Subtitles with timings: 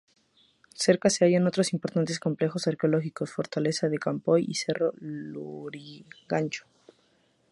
[0.73, 6.65] Cerca se hallan otros importantes complejos arqueológicos: Fortaleza de Campoy y Cerro Lurigancho.